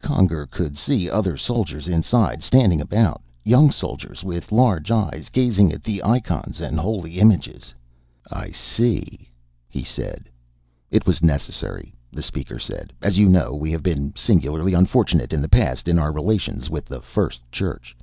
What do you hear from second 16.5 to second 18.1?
with the First Church."